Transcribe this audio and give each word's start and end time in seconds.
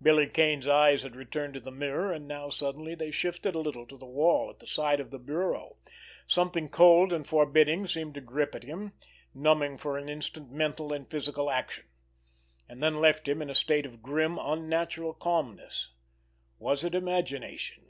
Billy 0.00 0.26
Kane's 0.30 0.66
eyes 0.66 1.02
had 1.02 1.14
returned 1.14 1.52
to 1.52 1.60
the 1.60 1.70
mirror, 1.70 2.10
and 2.10 2.26
now 2.26 2.48
suddenly 2.48 2.94
they 2.94 3.10
shifted 3.10 3.54
a 3.54 3.58
little 3.58 3.86
to 3.86 3.98
the 3.98 4.06
wall 4.06 4.48
at 4.48 4.60
the 4.60 4.66
side 4.66 4.98
of 4.98 5.10
the 5.10 5.18
bureau. 5.18 5.76
Something 6.26 6.70
cold 6.70 7.12
and 7.12 7.26
forbidding 7.26 7.86
seemed 7.86 8.14
to 8.14 8.22
grip 8.22 8.54
at 8.54 8.62
him, 8.62 8.94
numbing 9.34 9.76
for 9.76 9.98
an 9.98 10.08
instant 10.08 10.50
mental 10.50 10.90
and 10.90 11.06
physical 11.10 11.50
action—and 11.50 12.82
then 12.82 12.98
left 12.98 13.28
him 13.28 13.42
in 13.42 13.50
a 13.50 13.54
state 13.54 13.84
of 13.84 14.00
grim, 14.00 14.38
unnatural 14.38 15.12
calmness. 15.12 15.92
Was 16.58 16.82
it 16.82 16.94
imagination? 16.94 17.88